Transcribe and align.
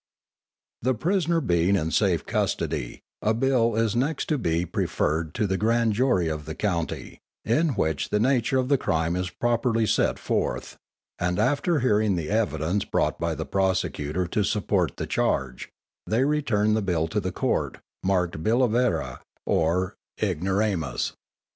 __The 0.95 0.99
prisoner 0.99 1.39
being 1.39 1.75
in 1.75 1.91
safe 1.91 2.25
custody, 2.25 3.03
a 3.21 3.35
bill 3.35 3.75
is 3.75 3.95
next 3.95 4.27
to 4.29 4.39
be 4.39 4.65
preferred 4.65 5.35
to 5.35 5.45
the 5.45 5.59
grand 5.59 5.93
jury 5.93 6.27
of 6.27 6.45
the 6.45 6.55
county, 6.55 7.19
in 7.45 7.75
which 7.75 8.09
the 8.09 8.19
nature 8.19 8.57
of 8.57 8.67
the 8.67 8.79
crime 8.79 9.15
is 9.15 9.29
properly 9.29 9.85
set 9.85 10.17
forth, 10.17 10.75
and 11.19 11.37
after 11.37 11.81
hearing 11.81 12.15
the 12.15 12.31
evidence 12.31 12.83
brought 12.83 13.19
by 13.19 13.35
the 13.35 13.45
prosecutor 13.45 14.25
to 14.25 14.43
support 14.43 14.97
the 14.97 15.05
charge, 15.05 15.69
they 16.07 16.25
return 16.25 16.73
the 16.73 16.81
bill 16.81 17.07
to 17.07 17.19
the 17.19 17.31
Court, 17.31 17.77
marked_ 18.03 18.41
Billa 18.41 18.71
Vera 18.71 19.19
or 19.45 19.93
Ignoramus. 20.19 21.13